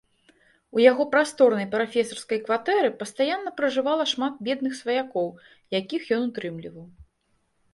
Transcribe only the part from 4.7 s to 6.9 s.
сваякоў, якіх ён утрымліваў.